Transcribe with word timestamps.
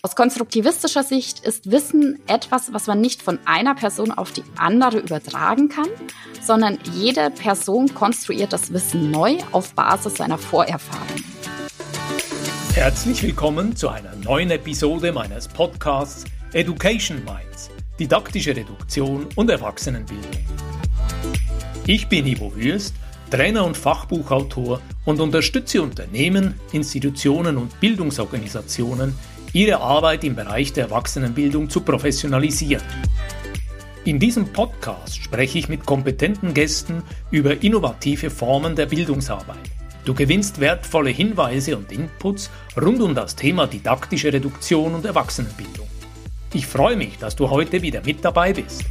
Aus 0.00 0.14
konstruktivistischer 0.14 1.02
Sicht 1.02 1.40
ist 1.40 1.72
Wissen 1.72 2.20
etwas, 2.28 2.72
was 2.72 2.86
man 2.86 3.00
nicht 3.00 3.20
von 3.20 3.40
einer 3.46 3.74
Person 3.74 4.12
auf 4.12 4.30
die 4.30 4.44
andere 4.56 4.98
übertragen 4.98 5.68
kann, 5.68 5.88
sondern 6.40 6.78
jede 6.94 7.30
Person 7.30 7.92
konstruiert 7.92 8.52
das 8.52 8.72
Wissen 8.72 9.10
neu 9.10 9.38
auf 9.50 9.74
Basis 9.74 10.14
seiner 10.14 10.38
Vorerfahrung. 10.38 11.24
Herzlich 12.74 13.24
willkommen 13.24 13.74
zu 13.74 13.88
einer 13.88 14.14
neuen 14.22 14.52
Episode 14.52 15.10
meines 15.10 15.48
Podcasts 15.48 16.24
Education 16.52 17.24
Minds, 17.24 17.68
didaktische 17.98 18.54
Reduktion 18.54 19.26
und 19.34 19.50
Erwachsenenbildung. 19.50 20.30
Ich 21.88 22.06
bin 22.06 22.24
Ivo 22.24 22.54
Würst, 22.54 22.94
Trainer 23.32 23.64
und 23.64 23.76
Fachbuchautor 23.76 24.80
und 25.04 25.18
unterstütze 25.18 25.82
Unternehmen, 25.82 26.54
Institutionen 26.70 27.56
und 27.56 27.80
Bildungsorganisationen 27.80 29.14
ihre 29.52 29.80
Arbeit 29.80 30.24
im 30.24 30.34
Bereich 30.34 30.72
der 30.72 30.84
Erwachsenenbildung 30.84 31.70
zu 31.70 31.80
professionalisieren. 31.80 32.84
In 34.04 34.18
diesem 34.18 34.52
Podcast 34.52 35.22
spreche 35.22 35.58
ich 35.58 35.68
mit 35.68 35.84
kompetenten 35.84 36.54
Gästen 36.54 37.02
über 37.30 37.62
innovative 37.62 38.30
Formen 38.30 38.74
der 38.74 38.86
Bildungsarbeit. 38.86 39.56
Du 40.04 40.14
gewinnst 40.14 40.60
wertvolle 40.60 41.10
Hinweise 41.10 41.76
und 41.76 41.92
Inputs 41.92 42.50
rund 42.80 43.02
um 43.02 43.14
das 43.14 43.36
Thema 43.36 43.66
didaktische 43.66 44.32
Reduktion 44.32 44.94
und 44.94 45.04
Erwachsenenbildung. 45.04 45.86
Ich 46.54 46.66
freue 46.66 46.96
mich, 46.96 47.18
dass 47.18 47.36
du 47.36 47.50
heute 47.50 47.82
wieder 47.82 48.02
mit 48.04 48.24
dabei 48.24 48.54
bist. 48.54 48.84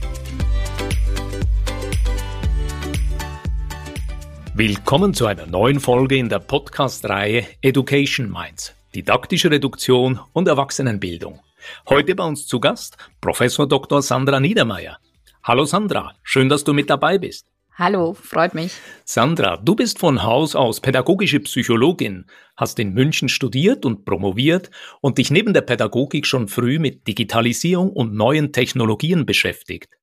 Willkommen 4.53 5.13
zu 5.13 5.25
einer 5.25 5.47
neuen 5.47 5.79
Folge 5.79 6.17
in 6.17 6.29
der 6.29 6.39
Podcast-Reihe 6.39 7.45
Education 7.61 8.29
Minds 8.31 8.76
didaktische 8.97 9.51
Reduktion 9.51 10.19
und 10.33 10.47
Erwachsenenbildung. 10.47 11.39
Heute 11.87 12.15
bei 12.15 12.23
uns 12.23 12.47
zu 12.47 12.59
Gast 12.59 12.97
Professor 13.21 13.67
Dr. 13.67 14.01
Sandra 14.01 14.39
Niedermeyer. 14.39 14.97
Hallo 15.43 15.65
Sandra, 15.65 16.15
schön, 16.23 16.49
dass 16.49 16.63
du 16.63 16.73
mit 16.73 16.89
dabei 16.89 17.19
bist. 17.19 17.45
Hallo, 17.75 18.15
freut 18.15 18.55
mich. 18.55 18.73
Sandra, 19.05 19.57
du 19.57 19.75
bist 19.75 19.99
von 19.99 20.23
Haus 20.23 20.55
aus 20.55 20.81
pädagogische 20.81 21.39
Psychologin, 21.41 22.25
hast 22.55 22.79
in 22.79 22.95
München 22.95 23.29
studiert 23.29 23.85
und 23.85 24.03
promoviert 24.03 24.71
und 24.99 25.19
dich 25.19 25.29
neben 25.29 25.53
der 25.53 25.61
Pädagogik 25.61 26.25
schon 26.25 26.47
früh 26.47 26.79
mit 26.79 27.07
Digitalisierung 27.07 27.91
und 27.91 28.15
neuen 28.15 28.51
Technologien 28.51 29.27
beschäftigt. 29.27 29.93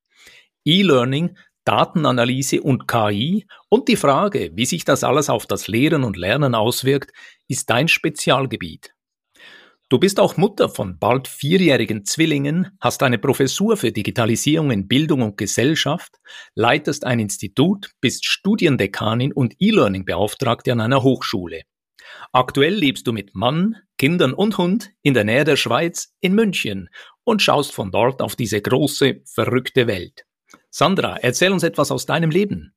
E-Learning 0.64 1.36
Datenanalyse 1.64 2.60
und 2.60 2.86
KI 2.86 3.46
und 3.70 3.88
die 3.88 3.96
Frage, 3.96 4.50
wie 4.54 4.66
sich 4.66 4.84
das 4.84 5.02
alles 5.02 5.30
auf 5.30 5.46
das 5.46 5.66
Lehren 5.66 6.04
und 6.04 6.16
Lernen 6.16 6.54
auswirkt, 6.54 7.12
ist 7.48 7.70
dein 7.70 7.88
Spezialgebiet. 7.88 8.94
Du 9.90 9.98
bist 9.98 10.18
auch 10.18 10.36
Mutter 10.36 10.68
von 10.68 10.98
bald 10.98 11.28
vierjährigen 11.28 12.04
Zwillingen, 12.04 12.76
hast 12.80 13.02
eine 13.02 13.18
Professur 13.18 13.76
für 13.76 13.92
Digitalisierung 13.92 14.70
in 14.70 14.88
Bildung 14.88 15.22
und 15.22 15.36
Gesellschaft, 15.36 16.16
leitest 16.54 17.04
ein 17.04 17.20
Institut, 17.20 17.90
bist 18.00 18.24
Studiendekanin 18.24 19.32
und 19.32 19.54
E-Learning-Beauftragte 19.58 20.72
an 20.72 20.80
einer 20.80 21.02
Hochschule. 21.02 21.62
Aktuell 22.32 22.74
lebst 22.74 23.06
du 23.06 23.12
mit 23.12 23.34
Mann, 23.34 23.76
Kindern 23.98 24.32
und 24.32 24.58
Hund 24.58 24.90
in 25.02 25.14
der 25.14 25.24
Nähe 25.24 25.44
der 25.44 25.56
Schweiz 25.56 26.14
in 26.20 26.34
München 26.34 26.88
und 27.22 27.42
schaust 27.42 27.72
von 27.72 27.90
dort 27.90 28.22
auf 28.22 28.36
diese 28.36 28.60
große, 28.60 29.22
verrückte 29.26 29.86
Welt. 29.86 30.24
Sandra, 30.70 31.18
erzähl 31.18 31.52
uns 31.52 31.62
etwas 31.62 31.90
aus 31.90 32.06
deinem 32.06 32.30
Leben. 32.30 32.73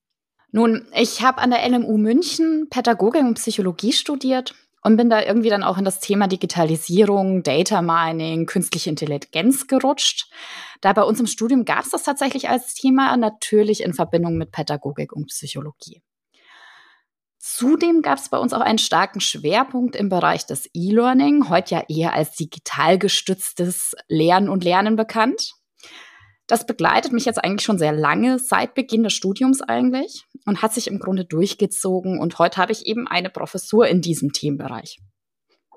Nun, 0.52 0.88
ich 0.94 1.22
habe 1.22 1.40
an 1.40 1.52
der 1.52 1.68
LMU 1.68 1.98
München 1.98 2.68
Pädagogik 2.70 3.22
und 3.22 3.36
Psychologie 3.36 3.92
studiert 3.92 4.56
und 4.82 4.96
bin 4.96 5.10
da 5.10 5.22
irgendwie 5.22 5.50
dann 5.50 5.64
auch 5.64 5.78
in 5.78 5.84
das 5.84 6.00
Thema 6.00 6.28
Digitalisierung, 6.28 7.44
Data 7.44 7.82
Mining, 7.82 8.46
künstliche 8.46 8.90
Intelligenz 8.90 9.68
gerutscht. 9.68 10.32
Da 10.80 10.94
bei 10.94 11.04
uns 11.04 11.20
im 11.20 11.28
Studium 11.28 11.66
gab 11.66 11.84
es 11.84 11.92
das 11.92 12.04
tatsächlich 12.04 12.50
als 12.50 12.74
Thema, 12.74 13.16
natürlich 13.18 13.84
in 13.84 13.94
Verbindung 13.94 14.38
mit 14.38 14.52
Pädagogik 14.52 15.12
und 15.12 15.28
Psychologie. 15.28 16.02
Zudem 17.38 18.02
gab 18.02 18.18
es 18.18 18.30
bei 18.30 18.38
uns 18.38 18.54
auch 18.54 18.62
einen 18.62 18.78
starken 18.78 19.20
Schwerpunkt 19.20 19.96
im 19.96 20.10
Bereich 20.10 20.46
des 20.46 20.70
E-Learning, 20.74 21.50
heute 21.50 21.76
ja 21.76 21.84
eher 21.90 22.14
als 22.14 22.36
digital 22.36 22.98
gestütztes 22.98 23.94
Lernen 24.08 24.48
und 24.48 24.64
Lernen 24.64 24.96
bekannt. 24.96 25.54
Das 26.48 26.66
begleitet 26.66 27.12
mich 27.12 27.26
jetzt 27.26 27.44
eigentlich 27.44 27.66
schon 27.66 27.78
sehr 27.78 27.92
lange, 27.92 28.40
seit 28.40 28.74
Beginn 28.74 29.04
des 29.04 29.14
Studiums 29.14 29.62
eigentlich 29.62 30.26
und 30.48 30.64
hat 30.64 30.74
sich 30.74 30.88
im 30.88 30.98
Grunde 30.98 31.26
durchgezogen. 31.26 32.20
Und 32.20 32.40
heute 32.40 32.58
habe 32.58 32.72
ich 32.72 32.88
eben 32.88 33.08
eine 33.08 33.30
Professur 33.30 33.88
in 33.88 34.02
diesem 34.02 34.32
Themenbereich. 34.32 34.98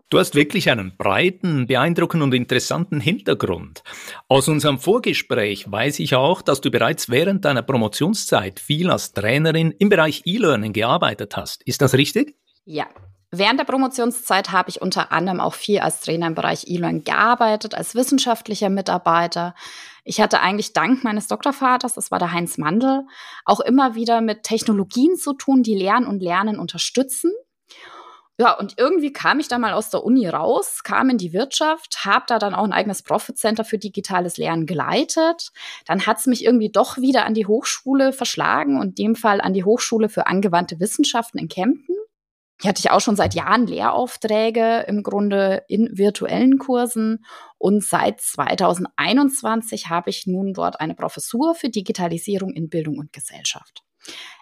Du 0.09 0.19
hast 0.19 0.35
wirklich 0.35 0.71
einen 0.71 0.97
breiten, 0.97 1.69
beeindruckenden 1.69 2.31
und 2.31 2.35
interessanten 2.35 2.99
Hintergrund. 3.01 3.85
Aus 4.27 4.49
unserem 4.49 4.81
Vorgespräch 4.81 5.71
weiß 5.71 6.01
ich 6.01 6.17
auch, 6.17 6.43
dass 6.43 6.61
du 6.61 6.71
bereits 6.71 7.11
während 7.11 7.45
deiner 7.45 7.63
Promotionszeit 7.63 8.59
viel 8.59 8.91
als 8.91 9.13
Trainerin 9.13 9.73
im 9.79 9.89
Bereich 9.89 10.23
E-Learning 10.25 10.73
gearbeitet 10.73 11.37
hast. 11.37 11.63
Ist 11.65 11.81
das 11.81 11.95
richtig? 11.95 12.35
Ja, 12.65 12.87
Während 13.33 13.61
der 13.61 13.65
Promotionszeit 13.65 14.51
habe 14.51 14.71
ich 14.71 14.83
unter 14.83 15.13
anderem 15.13 15.39
auch 15.39 15.55
viel 15.55 15.79
als 15.79 16.01
Trainer 16.01 16.27
im 16.27 16.35
Bereich 16.35 16.67
E-Learning 16.67 17.05
gearbeitet, 17.05 17.77
als 17.77 17.95
wissenschaftlicher 17.95 18.71
Mitarbeiter. 18.71 19.55
Ich 20.11 20.21
hatte 20.21 20.41
eigentlich 20.41 20.73
dank 20.73 21.05
meines 21.05 21.29
Doktorvaters, 21.29 21.95
das 21.95 22.11
war 22.11 22.19
der 22.19 22.33
Heinz 22.33 22.59
Mandel, 22.59 23.07
auch 23.45 23.61
immer 23.61 23.95
wieder 23.95 24.21
mit 24.21 24.43
Technologien 24.43 25.15
zu 25.15 25.35
tun, 25.35 25.63
die 25.63 25.77
Lernen 25.77 26.09
und 26.09 26.21
Lernen 26.21 26.59
unterstützen. 26.59 27.31
Ja, 28.37 28.59
und 28.59 28.75
irgendwie 28.77 29.13
kam 29.13 29.39
ich 29.39 29.47
dann 29.47 29.61
mal 29.61 29.73
aus 29.73 29.89
der 29.91 30.03
Uni 30.03 30.27
raus, 30.27 30.83
kam 30.83 31.11
in 31.11 31.19
die 31.19 31.33
Wirtschaft, 31.33 32.05
habe 32.05 32.25
da 32.27 32.41
dann 32.41 32.57
auch 32.57 32.65
ein 32.65 32.73
eigenes 32.73 33.05
Profit 33.05 33.39
Center 33.39 33.63
für 33.63 33.79
digitales 33.79 34.37
Lernen 34.37 34.67
geleitet. 34.67 35.53
Dann 35.87 36.05
hat 36.07 36.19
es 36.19 36.27
mich 36.27 36.45
irgendwie 36.45 36.73
doch 36.73 36.97
wieder 36.97 37.25
an 37.25 37.35
die 37.35 37.47
Hochschule 37.47 38.13
verschlagen 38.13 38.81
und 38.81 38.99
in 38.99 39.05
dem 39.07 39.15
Fall 39.15 39.41
an 39.41 39.55
die 39.55 39.63
Hochschule 39.63 40.09
für 40.09 40.27
angewandte 40.27 40.81
Wissenschaften 40.81 41.39
in 41.39 41.47
Kempten. 41.47 41.95
Hier 42.61 42.69
hatte 42.69 42.81
ich 42.81 42.91
auch 42.91 43.01
schon 43.01 43.17
seit 43.17 43.35
Jahren 43.35 43.67
Lehraufträge 43.67 44.85
im 44.87 45.03
Grunde 45.03 45.65
in 45.69 45.97
virtuellen 45.97 46.59
Kursen 46.59 47.25
und 47.57 47.83
seit 47.83 48.21
2021 48.21 49.89
habe 49.89 50.11
ich 50.11 50.27
nun 50.27 50.53
dort 50.53 50.79
eine 50.79 50.95
Professur 50.95 51.55
für 51.55 51.71
Digitalisierung 51.71 52.53
in 52.53 52.69
Bildung 52.69 52.99
und 52.99 53.15
Gesellschaft. 53.15 53.83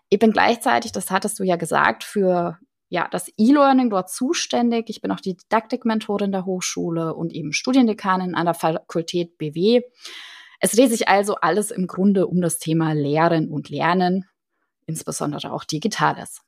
Ich 0.09 0.19
bin 0.19 0.33
gleichzeitig, 0.33 0.91
das 0.91 1.11
hattest 1.12 1.39
du 1.39 1.45
ja 1.45 1.57
gesagt, 1.57 2.03
für 2.03 2.59
ja, 2.89 3.07
das 3.11 3.31
E-Learning 3.37 3.91
dort 3.91 4.11
zuständig. 4.11 4.89
Ich 4.89 5.01
bin 5.01 5.12
auch 5.12 5.21
die 5.21 5.37
Didaktikmentorin 5.37 6.33
der 6.33 6.47
Hochschule 6.47 7.15
und 7.15 7.33
eben 7.33 7.53
Studiendekanin 7.53 8.34
an 8.34 8.47
der 8.47 8.55
Fakultät 8.55 9.39
BW. 9.39 9.83
Es 10.59 10.73
dreht 10.73 10.91
sich 10.91 11.07
also 11.07 11.37
alles 11.37 11.71
im 11.71 11.87
Grunde 11.87 12.27
um 12.27 12.41
das 12.41 12.59
Thema 12.59 12.95
Lehren 12.95 13.49
und 13.51 13.69
Lernen, 13.69 14.25
insbesondere 14.87 15.53
auch 15.53 15.65
Digitales. 15.65 16.41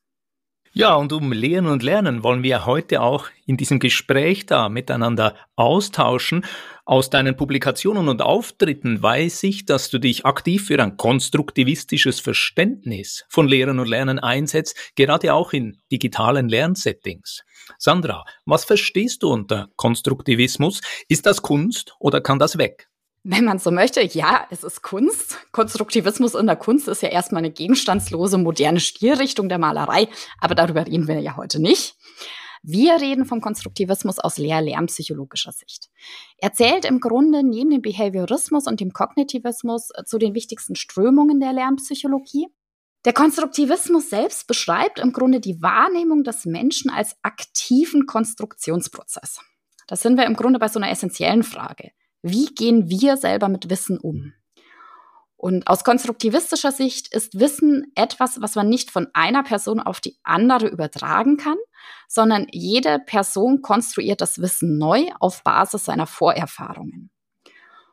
Ja, 0.73 0.95
und 0.95 1.13
um 1.13 1.33
Lehren 1.33 1.67
und 1.67 1.83
Lernen 1.83 2.23
wollen 2.23 2.45
wir 2.45 2.65
heute 2.65 3.03
auch 3.03 3.27
in 3.45 3.57
diesem 3.57 3.81
Gespräch 3.81 4.47
da 4.47 4.69
miteinander 4.69 5.35
austauschen. 5.57 6.45
Aus 6.85 7.11
deinen 7.11 7.37
Publikationen 7.37 8.09
und 8.09 8.23
Auftritten 8.23 9.03
weiß 9.03 9.43
ich, 9.43 9.65
dass 9.65 9.91
du 9.91 9.99
dich 9.99 10.27
aktiv 10.27 10.67
für 10.67 10.81
ein 10.81 10.97
konstruktivistisches 10.97 12.21
Verständnis 12.21 13.25
von 13.29 13.49
Lehren 13.49 13.81
und 13.81 13.89
Lernen 13.89 14.21
einsetzt, 14.21 14.77
gerade 14.95 15.35
auch 15.35 15.53
in 15.53 15.77
digitalen 15.91 16.49
Lernsettings. 16.49 17.43
Sandra, 17.77 18.25
was 18.45 18.65
verstehst 18.65 19.25
du 19.25 19.29
unter 19.29 19.71
Konstruktivismus? 19.75 20.83
Ist 21.09 21.27
das 21.27 21.43
Kunst 21.43 21.97
oder 21.99 22.21
kann 22.21 22.39
das 22.39 22.59
weg? 22.59 22.90
Wenn 23.23 23.45
man 23.45 23.59
so 23.59 23.71
möchte, 23.71 24.01
ja, 24.03 24.47
es 24.51 24.65
ist 24.65 24.81
Kunst. 24.83 25.39
Konstruktivismus 25.53 26.35
in 26.35 26.47
der 26.47 26.57
Kunst 26.57 26.89
ist 26.89 27.03
ja 27.03 27.11
erstmal 27.11 27.41
eine 27.41 27.51
gegenstandslose, 27.51 28.39
moderne 28.39 28.81
Stilrichtung 28.81 29.51
der 29.51 29.59
Malerei, 29.59 30.09
aber 30.39 30.55
darüber 30.55 30.87
reden 30.87 31.07
wir 31.07 31.21
ja 31.21 31.37
heute 31.37 31.61
nicht. 31.61 31.97
Wir 32.63 33.01
reden 33.01 33.27
vom 33.27 33.41
Konstruktivismus 33.41 34.19
aus 34.19 34.39
lehr-lernpsychologischer 34.39 35.53
Sicht. 35.53 35.91
Er 36.39 36.53
zählt 36.53 36.85
im 36.85 37.01
Grunde 37.01 37.43
neben 37.43 37.71
dem 37.71 37.83
Behaviorismus 37.83 38.67
und 38.67 38.81
dem 38.81 38.93
Kognitivismus 38.93 39.91
äh, 39.95 40.05
zu 40.05 40.19
den 40.19 40.35
wichtigsten 40.35 40.75
Strömungen 40.75 41.41
der 41.41 41.53
Lernpsychologie. 41.53 42.49
Der 43.07 43.15
Konstruktivismus 43.15 44.11
selbst 44.11 44.47
beschreibt 44.47 44.99
im 44.99 45.13
Grunde 45.13 45.41
die 45.41 45.63
Wahrnehmung 45.63 46.23
des 46.23 46.45
Menschen 46.45 46.91
als 46.91 47.17
aktiven 47.23 48.05
Konstruktionsprozess. 48.05 49.41
Das 49.87 50.03
sind 50.03 50.19
wir 50.19 50.27
im 50.27 50.37
Grunde 50.37 50.59
bei 50.59 50.69
so 50.69 50.79
einer 50.79 50.91
essentiellen 50.91 51.43
Frage. 51.43 51.93
Wie 52.23 52.47
gehen 52.47 52.89
wir 52.91 53.17
selber 53.17 53.49
mit 53.49 53.71
Wissen 53.71 53.99
um? 53.99 54.33
Und 55.37 55.67
aus 55.69 55.85
konstruktivistischer 55.85 56.71
Sicht 56.71 57.15
ist 57.15 57.41
Wissen 57.41 57.91
etwas, 57.95 58.43
was 58.43 58.57
man 58.57 58.69
nicht 58.69 58.91
von 58.91 59.09
einer 59.15 59.43
Person 59.43 59.81
auf 59.81 60.03
die 60.03 60.19
andere 60.23 60.69
übertragen 60.69 61.39
kann, 61.39 61.57
sondern 62.09 62.47
jede 62.51 62.99
Person 62.99 63.63
konstruiert 63.63 64.21
das 64.21 64.43
Wissen 64.43 64.77
neu 64.77 65.07
auf 65.19 65.43
Basis 65.43 65.87
seiner 65.87 66.07
Vorerfahrungen. 66.07 67.11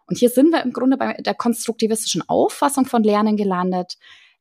Und 0.08 0.18
hier 0.18 0.30
sind 0.30 0.52
wir 0.52 0.62
im 0.62 0.74
Grunde 0.74 0.98
bei 0.98 1.14
der 1.14 1.36
konstruktivistischen 1.36 2.28
Auffassung 2.28 2.86
von 2.86 3.02
Lernen 3.02 3.38
gelandet. 3.38 3.96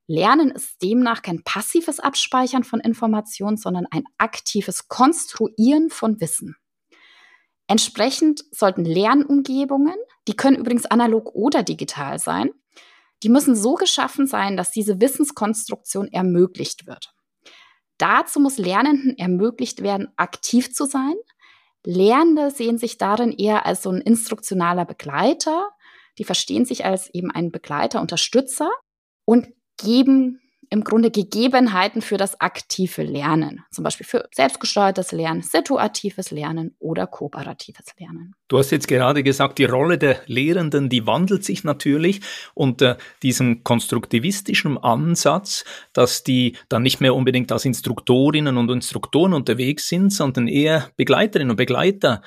Lernen 0.09 0.51
ist 0.51 0.83
demnach 0.83 1.23
kein 1.23 1.45
passives 1.45 2.01
Abspeichern 2.01 2.65
von 2.65 2.81
Informationen, 2.81 3.57
sondern 3.57 3.87
ein 3.91 4.05
aktives 4.19 4.89
Konstruieren 4.89 5.91
von 5.91 6.21
Wissen. 6.21 6.57
Entsprechend 7.69 8.45
sollten 8.53 8.85
Lernumgebungen, 8.85 9.97
die 10.29 10.37
können 10.37 10.57
übrigens 10.57 10.87
analog 10.87 11.35
oder 11.35 11.63
digital 11.63 12.19
sein, 12.19 12.51
die 13.23 13.29
müssen 13.29 13.57
so 13.57 13.75
geschaffen 13.75 14.27
sein, 14.27 14.57
dass 14.57 14.71
diese 14.71 15.01
Wissenskonstruktion 15.01 16.09
ermöglicht 16.13 16.87
wird. 16.87 17.15
Dazu 17.99 18.41
muss 18.41 18.59
Lernenden 18.59 19.17
ermöglicht 19.17 19.83
werden, 19.83 20.09
aktiv 20.17 20.75
zu 20.75 20.85
sein. 20.85 21.15
Lernende 21.85 22.51
sehen 22.51 22.79
sich 22.79 22.99
darin 22.99 23.33
eher 23.33 23.65
als 23.65 23.83
so 23.83 23.91
ein 23.91 24.01
instruktionaler 24.01 24.85
Begleiter. 24.85 25.71
Die 26.19 26.25
verstehen 26.25 26.67
sich 26.67 26.85
als 26.85 27.13
eben 27.15 27.31
ein 27.31 27.51
Begleiter, 27.51 28.01
Unterstützer 28.01 28.71
und 29.25 29.49
geben 29.79 30.41
im 30.71 30.85
Grunde 30.85 31.11
Gegebenheiten 31.11 32.03
für 32.03 32.17
das 32.17 32.41
aktive 32.41 33.03
Lernen, 33.03 33.65
zum 33.71 33.85
Beispiel 33.85 34.07
für 34.07 34.29
selbstgesteuertes 34.35 35.13
Lernen, 35.13 35.43
situatives 35.43 36.31
Lernen 36.31 36.75
oder 36.79 37.07
kooperatives 37.07 37.87
Lernen. 37.99 38.35
Du 38.49 38.59
hast 38.59 38.71
jetzt 38.71 38.89
gerade 38.89 39.23
gesagt, 39.23 39.59
die 39.59 39.65
Rolle 39.65 39.99
der 39.99 40.21
Lehrenden, 40.27 40.89
die 40.89 41.07
wandelt 41.07 41.45
sich 41.45 41.65
natürlich 41.65 42.21
unter 42.55 42.99
diesem 43.23 43.65
konstruktivistischen 43.65 44.79
Ansatz, 44.79 45.65
dass 45.93 46.23
die 46.23 46.57
dann 46.69 46.83
nicht 46.83 47.01
mehr 47.01 47.15
unbedingt 47.15 47.53
als 47.53 47.65
Instruktorinnen 47.65 48.57
und 48.57 48.71
Instruktoren 48.71 49.33
unterwegs 49.33 49.89
sind, 49.89 50.13
sondern 50.13 50.49
eher 50.49 50.91
Begleiterinnen 50.97 51.51
und 51.51 51.57
Begleiter 51.57 52.23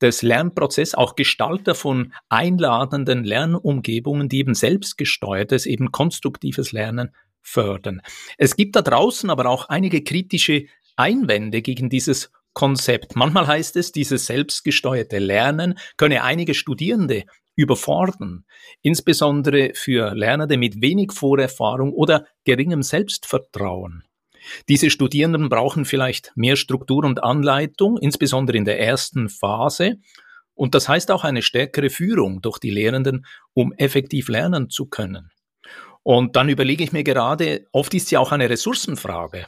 des 0.00 0.22
Lernprozesses, 0.22 0.94
auch 0.94 1.14
Gestalter 1.14 1.74
von 1.74 2.12
einladenden 2.28 3.24
Lernumgebungen, 3.24 4.28
die 4.28 4.38
eben 4.38 4.54
selbstgesteuertes, 4.54 5.66
eben 5.66 5.92
konstruktives 5.92 6.72
Lernen 6.72 7.10
fördern. 7.42 8.00
Es 8.38 8.56
gibt 8.56 8.76
da 8.76 8.82
draußen 8.82 9.30
aber 9.30 9.46
auch 9.46 9.68
einige 9.68 10.02
kritische 10.02 10.66
Einwände 10.96 11.62
gegen 11.62 11.88
dieses 11.88 12.30
Konzept. 12.52 13.16
Manchmal 13.16 13.46
heißt 13.46 13.76
es, 13.76 13.92
dieses 13.92 14.26
selbstgesteuerte 14.26 15.18
Lernen 15.18 15.78
könne 15.96 16.24
einige 16.24 16.54
Studierende 16.54 17.24
überfordern, 17.56 18.44
insbesondere 18.82 19.72
für 19.74 20.14
Lernende 20.14 20.56
mit 20.56 20.80
wenig 20.80 21.12
Vorerfahrung 21.12 21.92
oder 21.92 22.26
geringem 22.44 22.82
Selbstvertrauen. 22.82 24.04
Diese 24.68 24.90
Studierenden 24.90 25.48
brauchen 25.48 25.84
vielleicht 25.84 26.32
mehr 26.34 26.56
Struktur 26.56 27.04
und 27.04 27.22
Anleitung, 27.22 27.98
insbesondere 27.98 28.56
in 28.56 28.64
der 28.64 28.80
ersten 28.80 29.28
Phase. 29.28 29.96
Und 30.54 30.74
das 30.74 30.88
heißt 30.88 31.10
auch 31.10 31.24
eine 31.24 31.42
stärkere 31.42 31.90
Führung 31.90 32.40
durch 32.40 32.58
die 32.58 32.70
Lehrenden, 32.70 33.26
um 33.52 33.72
effektiv 33.74 34.28
lernen 34.28 34.70
zu 34.70 34.86
können. 34.86 35.30
Und 36.10 36.34
dann 36.34 36.48
überlege 36.48 36.82
ich 36.82 36.90
mir 36.90 37.04
gerade, 37.04 37.68
oft 37.70 37.94
ist 37.94 38.10
ja 38.10 38.18
auch 38.18 38.32
eine 38.32 38.50
Ressourcenfrage. 38.50 39.46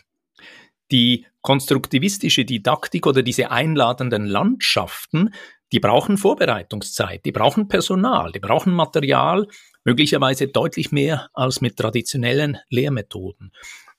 Die 0.93 1.27
konstruktivistische 1.41 2.45
Didaktik 2.45 3.05
oder 3.09 3.25
diese 3.25 3.51
einladenden 3.51 4.27
Landschaften, 4.27 5.35
die 5.73 5.81
brauchen 5.81 6.19
Vorbereitungszeit, 6.19 7.25
die 7.25 7.33
brauchen 7.33 7.67
Personal, 7.67 8.31
die 8.31 8.39
brauchen 8.39 8.75
Material, 8.75 9.49
möglicherweise 9.83 10.47
deutlich 10.47 10.93
mehr 10.93 11.31
als 11.33 11.63
mit 11.63 11.77
traditionellen 11.77 12.59
Lehrmethoden. 12.69 13.51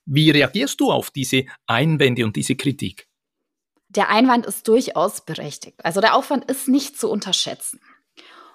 Wie 0.06 0.30
reagierst 0.30 0.80
du 0.80 0.90
auf 0.90 1.10
diese 1.10 1.44
Einwände 1.66 2.24
und 2.24 2.34
diese 2.34 2.56
Kritik? 2.56 3.08
Der 3.90 4.08
Einwand 4.08 4.46
ist 4.46 4.66
durchaus 4.68 5.22
berechtigt. 5.22 5.84
Also 5.84 6.00
der 6.00 6.16
Aufwand 6.16 6.50
ist 6.50 6.66
nicht 6.66 6.98
zu 6.98 7.10
unterschätzen. 7.10 7.78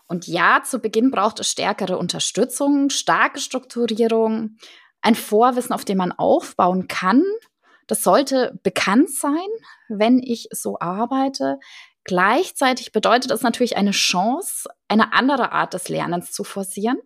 Und 0.09 0.25
ja, 0.25 0.63
zu 0.65 0.79
Beginn 0.79 1.11
braucht 1.11 1.39
es 1.39 1.51
stärkere 1.51 1.99
Unterstützung, 1.99 2.89
starke 2.89 3.39
Strukturierung, 3.39 4.57
ein 5.01 5.13
Vorwissen, 5.13 5.71
auf 5.71 5.85
dem 5.85 5.99
man 5.99 6.11
aufbauen 6.11 6.87
kann. 6.87 7.23
Das 7.85 8.03
sollte 8.03 8.59
bekannt 8.63 9.11
sein, 9.11 9.47
wenn 9.87 10.17
ich 10.17 10.49
so 10.51 10.79
arbeite. 10.79 11.59
Gleichzeitig 12.05 12.91
bedeutet 12.91 13.29
es 13.29 13.43
natürlich 13.43 13.77
eine 13.77 13.91
Chance, 13.91 14.67
eine 14.87 15.13
andere 15.13 15.51
Art 15.51 15.75
des 15.75 15.89
Lernens 15.89 16.31
zu 16.31 16.43
forcieren. 16.43 16.97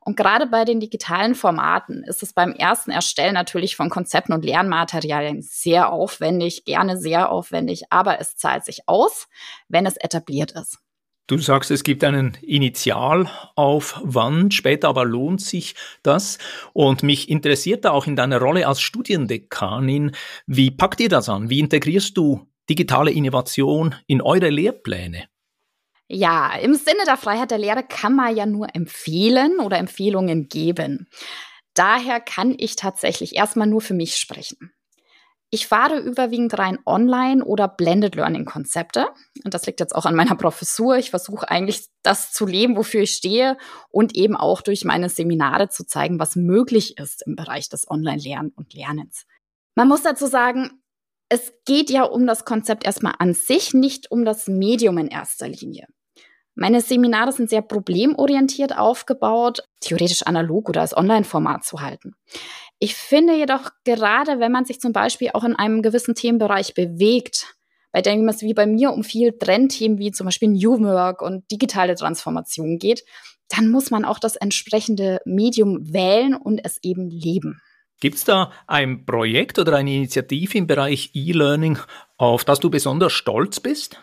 Und 0.00 0.16
gerade 0.16 0.46
bei 0.46 0.64
den 0.64 0.80
digitalen 0.80 1.34
Formaten 1.34 2.02
ist 2.02 2.22
es 2.22 2.32
beim 2.32 2.52
ersten 2.52 2.90
Erstellen 2.90 3.34
natürlich 3.34 3.76
von 3.76 3.90
Konzepten 3.90 4.32
und 4.32 4.44
Lernmaterialien 4.44 5.42
sehr 5.42 5.92
aufwendig, 5.92 6.64
gerne 6.64 6.96
sehr 6.96 7.30
aufwendig, 7.30 7.84
aber 7.90 8.20
es 8.20 8.36
zahlt 8.36 8.64
sich 8.64 8.88
aus, 8.88 9.28
wenn 9.68 9.84
es 9.84 9.96
etabliert 9.98 10.52
ist. 10.52 10.81
Du 11.28 11.38
sagst, 11.38 11.70
es 11.70 11.84
gibt 11.84 12.02
einen 12.04 12.36
Initialaufwand, 12.42 14.52
später 14.52 14.88
aber 14.88 15.04
lohnt 15.04 15.40
sich 15.40 15.74
das. 16.02 16.38
Und 16.72 17.02
mich 17.02 17.28
interessiert 17.28 17.84
da 17.84 17.92
auch 17.92 18.06
in 18.06 18.16
deiner 18.16 18.40
Rolle 18.40 18.66
als 18.66 18.80
Studiendekanin, 18.80 20.12
wie 20.46 20.72
packt 20.72 21.00
ihr 21.00 21.08
das 21.08 21.28
an? 21.28 21.48
Wie 21.48 21.60
integrierst 21.60 22.16
du 22.16 22.48
digitale 22.68 23.12
Innovation 23.12 23.94
in 24.06 24.20
eure 24.20 24.50
Lehrpläne? 24.50 25.28
Ja, 26.08 26.54
im 26.56 26.74
Sinne 26.74 27.04
der 27.06 27.16
Freiheit 27.16 27.52
der 27.52 27.58
Lehre 27.58 27.84
kann 27.84 28.14
man 28.14 28.36
ja 28.36 28.44
nur 28.44 28.74
empfehlen 28.74 29.60
oder 29.60 29.78
Empfehlungen 29.78 30.48
geben. 30.48 31.08
Daher 31.74 32.20
kann 32.20 32.54
ich 32.58 32.76
tatsächlich 32.76 33.34
erstmal 33.34 33.66
nur 33.66 33.80
für 33.80 33.94
mich 33.94 34.16
sprechen. 34.16 34.72
Ich 35.54 35.66
fahre 35.66 35.98
überwiegend 35.98 36.58
rein 36.58 36.78
Online- 36.86 37.44
oder 37.44 37.68
Blended 37.68 38.14
Learning-Konzepte. 38.14 39.08
Und 39.44 39.52
das 39.52 39.66
liegt 39.66 39.80
jetzt 39.80 39.94
auch 39.94 40.06
an 40.06 40.14
meiner 40.14 40.34
Professur. 40.34 40.96
Ich 40.96 41.10
versuche 41.10 41.50
eigentlich 41.50 41.88
das 42.02 42.32
zu 42.32 42.46
leben, 42.46 42.74
wofür 42.74 43.02
ich 43.02 43.12
stehe 43.12 43.58
und 43.90 44.16
eben 44.16 44.34
auch 44.34 44.62
durch 44.62 44.86
meine 44.86 45.10
Seminare 45.10 45.68
zu 45.68 45.86
zeigen, 45.86 46.18
was 46.18 46.36
möglich 46.36 46.96
ist 46.96 47.26
im 47.26 47.36
Bereich 47.36 47.68
des 47.68 47.90
Online-Lernen 47.90 48.52
und 48.56 48.72
Lernens. 48.72 49.26
Man 49.74 49.88
muss 49.88 50.02
dazu 50.02 50.26
sagen, 50.26 50.82
es 51.28 51.52
geht 51.66 51.90
ja 51.90 52.04
um 52.04 52.26
das 52.26 52.46
Konzept 52.46 52.86
erstmal 52.86 53.16
an 53.18 53.34
sich, 53.34 53.74
nicht 53.74 54.10
um 54.10 54.24
das 54.24 54.48
Medium 54.48 54.96
in 54.96 55.08
erster 55.08 55.48
Linie. 55.48 55.86
Meine 56.54 56.80
Seminare 56.80 57.32
sind 57.32 57.50
sehr 57.50 57.62
problemorientiert 57.62 58.76
aufgebaut, 58.76 59.64
theoretisch 59.80 60.22
analog 60.22 60.70
oder 60.70 60.80
als 60.80 60.96
Online-Format 60.96 61.64
zu 61.64 61.82
halten. 61.82 62.14
Ich 62.84 62.96
finde 62.96 63.36
jedoch, 63.36 63.70
gerade 63.84 64.40
wenn 64.40 64.50
man 64.50 64.64
sich 64.64 64.80
zum 64.80 64.92
Beispiel 64.92 65.30
auch 65.34 65.44
in 65.44 65.54
einem 65.54 65.82
gewissen 65.82 66.16
Themenbereich 66.16 66.74
bewegt, 66.74 67.54
bei 67.92 68.02
dem 68.02 68.28
es 68.28 68.42
wie 68.42 68.54
bei 68.54 68.66
mir 68.66 68.90
um 68.90 69.04
viel 69.04 69.38
Trendthemen 69.38 69.98
wie 69.98 70.10
zum 70.10 70.24
Beispiel 70.24 70.48
New 70.48 70.80
Work 70.80 71.22
und 71.22 71.48
digitale 71.52 71.94
Transformation 71.94 72.80
geht, 72.80 73.04
dann 73.50 73.70
muss 73.70 73.92
man 73.92 74.04
auch 74.04 74.18
das 74.18 74.34
entsprechende 74.34 75.20
Medium 75.24 75.92
wählen 75.92 76.34
und 76.34 76.58
es 76.64 76.80
eben 76.82 77.08
leben. 77.08 77.62
Gibt 78.00 78.16
es 78.16 78.24
da 78.24 78.50
ein 78.66 79.06
Projekt 79.06 79.60
oder 79.60 79.76
eine 79.76 79.94
Initiative 79.94 80.58
im 80.58 80.66
Bereich 80.66 81.12
E-Learning, 81.14 81.78
auf 82.16 82.44
das 82.44 82.58
du 82.58 82.68
besonders 82.68 83.12
stolz 83.12 83.60
bist? 83.60 84.00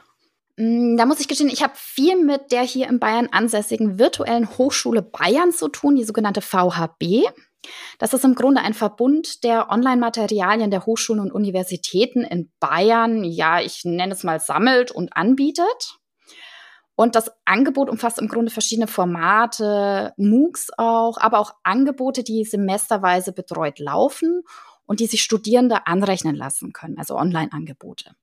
Mm, 0.56 0.96
da 0.96 1.06
muss 1.06 1.20
ich 1.20 1.28
gestehen, 1.28 1.50
ich 1.50 1.64
habe 1.64 1.74
viel 1.76 2.16
mit 2.16 2.54
der 2.54 2.62
hier 2.62 2.88
in 2.88 3.02
Bayern 3.02 3.28
ansässigen 3.30 4.00
virtuellen 4.00 4.48
Hochschule 4.58 5.02
Bayern 5.02 5.52
zu 5.52 5.68
tun, 5.68 5.98
die 5.98 6.06
sogenannte 6.06 6.40
VHB. 6.40 7.28
Das 7.98 8.14
ist 8.14 8.24
im 8.24 8.36
Grunde 8.36 8.62
ein 8.62 8.74
Verbund 8.74 9.44
der 9.44 9.70
Online-Materialien 9.70 10.72
der 10.72 10.86
Hochschulen 10.86 11.22
und 11.22 11.32
Universitäten 11.32 12.24
in 12.24 12.52
Bayern, 12.60 13.24
ja, 13.24 13.60
ich 13.60 13.84
nenne 13.84 14.14
es 14.14 14.24
mal, 14.24 14.40
sammelt 14.40 14.92
und 14.92 15.16
anbietet. 15.16 16.00
Und 16.96 17.16
das 17.16 17.32
Angebot 17.46 17.90
umfasst 17.90 18.20
im 18.20 18.28
Grunde 18.28 18.52
verschiedene 18.52 18.88
Formate, 18.88 20.14
MOOCs 20.18 20.72
auch, 20.78 21.18
aber 21.18 21.40
auch 21.40 21.54
Angebote, 21.64 22.24
die 22.24 22.44
semesterweise 22.44 23.32
betreut 23.32 23.80
laufen 23.80 24.44
und 24.86 25.00
die 25.00 25.06
sich 25.06 25.22
Studierende 25.22 25.88
anrechnen 25.88 26.36
lassen 26.36 26.74
können, 26.74 26.98
also 26.98 27.16
Online-Angebote. 27.16 28.16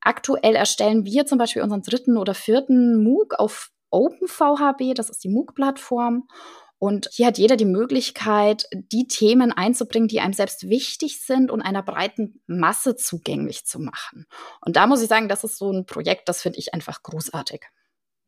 Aktuell 0.00 0.54
erstellen 0.54 1.04
wir 1.04 1.26
zum 1.26 1.38
Beispiel 1.38 1.62
unseren 1.62 1.82
dritten 1.82 2.16
oder 2.16 2.34
vierten 2.34 3.02
MOOC 3.02 3.34
auf 3.40 3.70
OpenVHB, 3.90 4.94
das 4.94 5.10
ist 5.10 5.24
die 5.24 5.28
MOOC-Plattform. 5.28 6.28
Und 6.78 7.08
hier 7.12 7.26
hat 7.26 7.38
jeder 7.38 7.56
die 7.56 7.64
Möglichkeit, 7.64 8.66
die 8.72 9.08
Themen 9.08 9.52
einzubringen, 9.52 10.08
die 10.08 10.20
einem 10.20 10.34
selbst 10.34 10.68
wichtig 10.68 11.20
sind 11.22 11.50
und 11.50 11.62
einer 11.62 11.82
breiten 11.82 12.42
Masse 12.46 12.96
zugänglich 12.96 13.64
zu 13.64 13.78
machen. 13.78 14.26
Und 14.60 14.76
da 14.76 14.86
muss 14.86 15.02
ich 15.02 15.08
sagen, 15.08 15.28
das 15.28 15.44
ist 15.44 15.56
so 15.56 15.72
ein 15.72 15.86
Projekt, 15.86 16.28
das 16.28 16.42
finde 16.42 16.58
ich 16.58 16.74
einfach 16.74 17.02
großartig. 17.02 17.62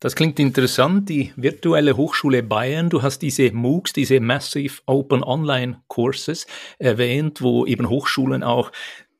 Das 0.00 0.14
klingt 0.14 0.38
interessant, 0.38 1.08
die 1.08 1.32
virtuelle 1.34 1.96
Hochschule 1.96 2.44
Bayern. 2.44 2.88
Du 2.88 3.02
hast 3.02 3.18
diese 3.18 3.50
MOOCs, 3.50 3.92
diese 3.92 4.20
Massive 4.20 4.80
Open 4.86 5.24
Online 5.24 5.82
Courses 5.88 6.46
erwähnt, 6.78 7.42
wo 7.42 7.66
eben 7.66 7.88
Hochschulen 7.88 8.44
auch 8.44 8.70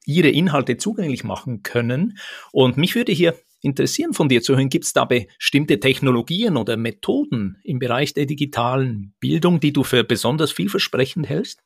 ihre 0.06 0.28
Inhalte 0.28 0.76
zugänglich 0.76 1.25
machen 1.25 1.64
können. 1.64 2.16
Und 2.52 2.76
mich 2.76 2.94
würde 2.94 3.12
hier 3.12 3.35
interessieren 3.61 4.12
von 4.12 4.29
dir 4.29 4.43
zu 4.43 4.57
hören, 4.57 4.69
gibt 4.69 4.85
es 4.85 4.93
da 4.93 5.05
bestimmte 5.05 5.81
Technologien 5.81 6.57
oder 6.57 6.77
Methoden 6.77 7.59
im 7.65 7.79
Bereich 7.79 8.15
der 8.15 8.27
digitalen 8.27 9.15
Bildung, 9.21 9.61
die 9.61 9.73
du 9.73 9.85
für 9.85 10.05
besonders 10.05 10.53
vielversprechend 10.53 11.29
hältst? 11.29 11.61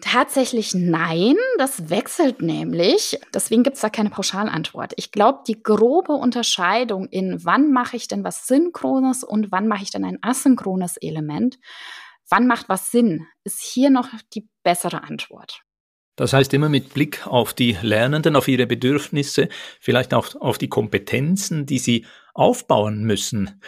Tatsächlich 0.00 0.74
nein, 0.74 1.36
das 1.56 1.88
wechselt 1.88 2.42
nämlich. 2.42 3.20
Deswegen 3.32 3.62
gibt 3.62 3.76
es 3.76 3.82
da 3.82 3.90
keine 3.90 4.10
Pauschalantwort. 4.10 4.92
Ich 4.96 5.12
glaube, 5.12 5.44
die 5.46 5.62
grobe 5.62 6.14
Unterscheidung 6.14 7.06
in 7.06 7.44
wann 7.44 7.70
mache 7.70 7.96
ich 7.96 8.08
denn 8.08 8.24
was 8.24 8.46
Synchrones 8.48 9.22
und 9.22 9.52
wann 9.52 9.68
mache 9.68 9.84
ich 9.84 9.90
denn 9.92 10.04
ein 10.04 10.18
asynchrones 10.20 10.96
Element, 10.96 11.58
wann 12.28 12.48
macht 12.48 12.68
was 12.68 12.90
Sinn, 12.90 13.26
ist 13.44 13.62
hier 13.62 13.90
noch 13.90 14.08
die 14.34 14.48
bessere 14.64 15.04
Antwort. 15.04 15.63
Das 16.16 16.32
heißt 16.32 16.54
immer 16.54 16.68
mit 16.68 16.94
Blick 16.94 17.26
auf 17.26 17.54
die 17.54 17.76
Lernenden, 17.82 18.36
auf 18.36 18.46
ihre 18.46 18.66
Bedürfnisse, 18.66 19.48
vielleicht 19.80 20.14
auch 20.14 20.36
auf 20.36 20.58
die 20.58 20.68
Kompetenzen, 20.68 21.66
die 21.66 21.78
sie 21.78 22.06
aufbauen 22.34 23.04
müssen. 23.04 23.60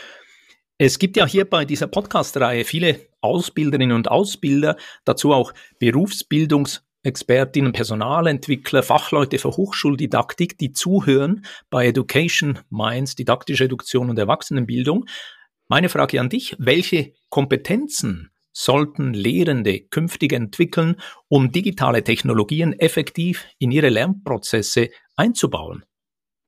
Es 0.78 0.98
gibt 0.98 1.16
ja 1.16 1.26
hier 1.26 1.48
bei 1.48 1.64
dieser 1.64 1.88
Podcast-Reihe 1.88 2.64
viele 2.64 3.00
Ausbilderinnen 3.20 3.96
und 3.96 4.08
Ausbilder, 4.08 4.76
dazu 5.04 5.32
auch 5.32 5.52
Berufsbildungsexpertinnen, 5.80 7.72
Personalentwickler, 7.72 8.82
Fachleute 8.82 9.38
für 9.38 9.50
Hochschuldidaktik, 9.50 10.58
die 10.58 10.72
zuhören 10.72 11.46
bei 11.70 11.86
Education 11.86 12.60
Minds, 12.68 13.16
didaktische 13.16 13.64
Reduktion 13.64 14.10
und 14.10 14.18
Erwachsenenbildung. 14.18 15.06
Meine 15.66 15.88
Frage 15.88 16.20
an 16.20 16.28
dich, 16.28 16.54
welche 16.58 17.14
Kompetenzen 17.28 18.30
sollten 18.56 19.12
Lehrende 19.12 19.80
künftig 19.80 20.32
entwickeln, 20.32 20.96
um 21.28 21.52
digitale 21.52 22.02
Technologien 22.02 22.72
effektiv 22.72 23.44
in 23.58 23.70
ihre 23.70 23.90
Lernprozesse 23.90 24.88
einzubauen? 25.14 25.84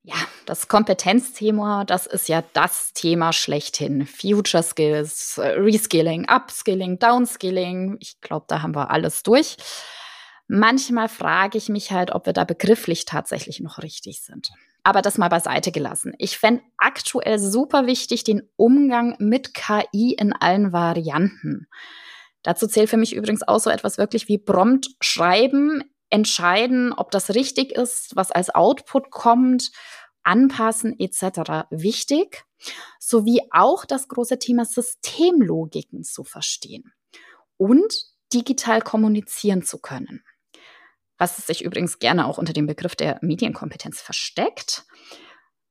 Ja, 0.05 0.17
das 0.47 0.69
Kompetenzthema, 0.69 1.85
das 1.85 2.07
ist 2.07 2.29
ja 2.29 2.43
das 2.55 2.95
Thema 2.95 3.35
schlechthin. 3.35 4.07
Future 4.07 4.63
Skills, 4.63 5.39
Reskilling, 5.39 6.27
Upskilling, 6.31 6.99
Downskilling. 6.99 7.99
Ich 8.01 8.19
glaube, 8.23 8.47
da 8.49 8.63
haben 8.63 8.75
wir 8.75 8.91
alles 8.91 9.23
durch. 9.23 9.59
Manchmal 10.47 11.11
frage 11.11 11.59
ich 11.59 11.69
mich 11.69 11.93
halt, 11.93 12.11
ob 12.13 12.25
wir 12.25 12.33
da 12.33 12.45
begrifflich 12.45 13.05
tatsächlich 13.05 13.61
noch 13.61 13.83
richtig 13.83 14.23
sind. 14.23 14.49
Aber 14.89 15.03
das 15.03 15.19
mal 15.19 15.29
beiseite 15.29 15.71
gelassen. 15.71 16.15
Ich 16.17 16.39
fände 16.39 16.63
aktuell 16.79 17.39
super 17.39 17.85
wichtig 17.85 18.25
den 18.25 18.49
Umgang 18.57 19.17
mit 19.19 19.53
KI 19.53 20.15
in 20.15 20.33
allen 20.33 20.73
Varianten. 20.73 21.69
Dazu 22.43 22.67
zählt 22.67 22.89
für 22.89 22.97
mich 22.97 23.15
übrigens 23.15 23.47
auch 23.47 23.59
so 23.59 23.69
etwas 23.69 23.99
wirklich 23.99 24.29
wie 24.29 24.39
Prompt 24.39 24.89
schreiben, 25.03 25.85
entscheiden, 26.09 26.95
ob 26.95 27.11
das 27.11 27.35
richtig 27.35 27.73
ist, 27.73 28.17
was 28.17 28.31
als 28.31 28.49
Output 28.49 29.11
kommt, 29.11 29.73
anpassen 30.23 30.99
etc. 30.99 31.67
wichtig, 31.69 32.47
sowie 32.99 33.43
auch 33.51 33.85
das 33.85 34.09
große 34.09 34.39
Thema 34.39 34.65
Systemlogiken 34.65 36.03
zu 36.03 36.25
verstehen 36.25 36.95
und 37.59 37.93
digital 38.33 38.81
kommunizieren 38.81 39.61
zu 39.61 39.81
können 39.81 40.23
was 41.19 41.37
sich 41.37 41.65
übrigens 41.65 41.99
gerne 41.99 42.27
auch 42.27 42.39
unter 42.39 42.53
dem 42.53 42.67
Begriff 42.67 42.97
der 42.97 43.19
Medienkompetenz 43.21 44.01
versteckt. 44.01 44.85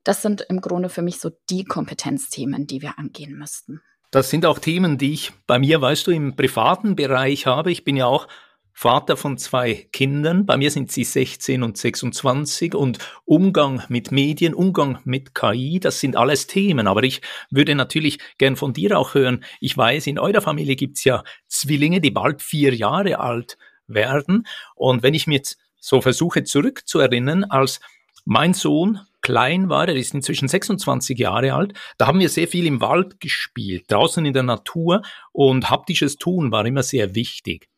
Das 0.03 0.21
sind 0.21 0.41
im 0.49 0.61
Grunde 0.61 0.89
für 0.89 1.01
mich 1.01 1.19
so 1.19 1.31
die 1.49 1.63
Kompetenzthemen, 1.65 2.67
die 2.67 2.81
wir 2.81 2.99
angehen 2.99 3.37
müssten. 3.37 3.81
Das 4.11 4.29
sind 4.29 4.45
auch 4.45 4.59
Themen, 4.59 4.97
die 4.97 5.13
ich 5.13 5.33
bei 5.47 5.59
mir, 5.59 5.81
weißt 5.81 6.07
du, 6.07 6.11
im 6.11 6.35
privaten 6.35 6.95
Bereich 6.95 7.45
habe. 7.45 7.71
Ich 7.71 7.83
bin 7.83 7.97
ja 7.97 8.05
auch 8.05 8.27
Vater 8.71 9.17
von 9.17 9.39
zwei 9.39 9.87
Kindern. 9.91 10.45
Bei 10.45 10.55
mir 10.55 10.69
sind 10.69 10.91
sie 10.91 11.03
16 11.03 11.63
und 11.63 11.77
26 11.77 12.75
und 12.75 12.99
Umgang 13.25 13.83
mit 13.89 14.11
Medien, 14.11 14.53
Umgang 14.53 14.99
mit 15.03 15.33
KI, 15.33 15.79
das 15.79 15.99
sind 15.99 16.15
alles 16.15 16.45
Themen. 16.45 16.85
Aber 16.85 17.01
ich 17.01 17.21
würde 17.49 17.73
natürlich 17.73 18.19
gern 18.37 18.55
von 18.55 18.73
dir 18.73 18.99
auch 18.99 19.15
hören. 19.15 19.43
Ich 19.59 19.75
weiß, 19.75 20.05
in 20.05 20.19
eurer 20.19 20.41
Familie 20.41 20.75
gibt's 20.75 21.03
ja 21.05 21.23
Zwillinge, 21.47 22.01
die 22.01 22.11
bald 22.11 22.43
vier 22.43 22.75
Jahre 22.75 23.19
alt 23.19 23.57
werden. 23.87 24.47
Und 24.75 25.03
wenn 25.03 25.13
ich 25.13 25.27
mir 25.27 25.35
jetzt 25.35 25.57
so 25.79 26.01
versuche 26.01 26.43
zurückzuerinnern, 26.43 27.45
als 27.45 27.79
mein 28.25 28.53
Sohn 28.53 28.99
klein 29.21 29.69
war, 29.69 29.87
er 29.87 29.95
ist 29.95 30.13
inzwischen 30.13 30.47
26 30.47 31.17
Jahre 31.17 31.53
alt, 31.53 31.73
da 31.97 32.07
haben 32.07 32.19
wir 32.19 32.29
sehr 32.29 32.47
viel 32.47 32.65
im 32.65 32.81
Wald 32.81 33.19
gespielt, 33.19 33.85
draußen 33.89 34.25
in 34.25 34.33
der 34.33 34.43
Natur 34.43 35.01
und 35.31 35.69
haptisches 35.69 36.17
Tun 36.17 36.51
war 36.51 36.65
immer 36.65 36.83
sehr 36.83 37.15
wichtig. 37.15 37.69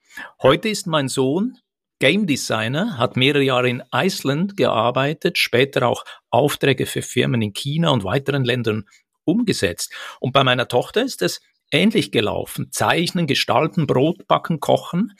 Heute 0.41 0.69
ist 0.69 0.87
mein 0.87 1.07
Sohn 1.07 1.57
Game 1.99 2.27
Designer, 2.27 2.97
hat 2.97 3.17
mehrere 3.17 3.43
Jahre 3.43 3.69
in 3.69 3.83
Iceland 3.93 4.55
gearbeitet, 4.55 5.37
später 5.37 5.85
auch 5.85 6.05
Aufträge 6.29 6.85
für 6.85 7.01
Firmen 7.01 7.41
in 7.41 7.53
China 7.53 7.89
und 7.89 8.05
weiteren 8.05 8.45
Ländern 8.45 8.85
umgesetzt. 9.25 9.93
Und 10.21 10.31
bei 10.31 10.45
meiner 10.45 10.69
Tochter 10.69 11.03
ist 11.03 11.21
es 11.21 11.41
ähnlich 11.71 12.11
gelaufen. 12.11 12.71
Zeichnen, 12.71 13.27
gestalten, 13.27 13.85
Brot 13.85 14.27
backen, 14.27 14.61
kochen. 14.61 15.13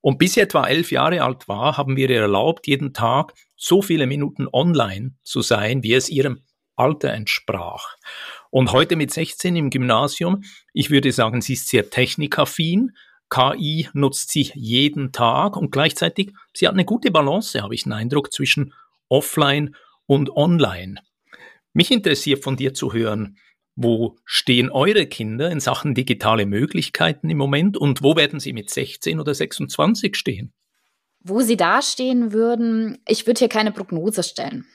Und 0.00 0.18
bis 0.18 0.34
sie 0.34 0.40
etwa 0.40 0.66
elf 0.66 0.92
Jahre 0.92 1.22
alt 1.22 1.48
war, 1.48 1.76
haben 1.76 1.96
wir 1.96 2.08
ihr 2.08 2.20
erlaubt, 2.20 2.66
jeden 2.66 2.92
Tag 2.92 3.34
so 3.56 3.82
viele 3.82 4.06
Minuten 4.06 4.46
online 4.52 5.14
zu 5.24 5.42
sein, 5.42 5.82
wie 5.82 5.94
es 5.94 6.08
ihrem 6.08 6.42
Alter 6.76 7.12
entsprach. 7.12 7.96
Und 8.50 8.72
heute 8.72 8.96
mit 8.96 9.12
16 9.12 9.56
im 9.56 9.70
Gymnasium, 9.70 10.44
ich 10.72 10.90
würde 10.90 11.10
sagen, 11.10 11.40
sie 11.40 11.54
ist 11.54 11.68
sehr 11.68 11.90
technikaffin. 11.90 12.92
KI 13.28 13.88
nutzt 13.92 14.30
sie 14.30 14.52
jeden 14.54 15.10
Tag 15.10 15.56
und 15.56 15.72
gleichzeitig, 15.72 16.32
sie 16.54 16.68
hat 16.68 16.74
eine 16.74 16.84
gute 16.84 17.10
Balance, 17.10 17.60
habe 17.60 17.74
ich 17.74 17.82
den 17.82 17.92
Eindruck, 17.92 18.32
zwischen 18.32 18.72
offline 19.08 19.74
und 20.06 20.30
online. 20.30 21.00
Mich 21.72 21.90
interessiert 21.90 22.44
von 22.44 22.56
dir 22.56 22.72
zu 22.72 22.92
hören, 22.92 23.38
wo 23.76 24.16
stehen 24.24 24.70
eure 24.70 25.06
Kinder 25.06 25.50
in 25.50 25.60
Sachen 25.60 25.94
digitale 25.94 26.46
Möglichkeiten 26.46 27.28
im 27.28 27.36
Moment 27.36 27.76
und 27.76 28.02
wo 28.02 28.16
werden 28.16 28.40
sie 28.40 28.54
mit 28.54 28.70
16 28.70 29.20
oder 29.20 29.34
26 29.34 30.16
stehen? 30.16 30.52
Wo 31.20 31.40
sie 31.40 31.56
da 31.56 31.82
stehen 31.82 32.32
würden, 32.32 32.98
ich 33.06 33.26
würde 33.26 33.40
hier 33.40 33.48
keine 33.48 33.72
Prognose 33.72 34.22
stellen. 34.22 34.66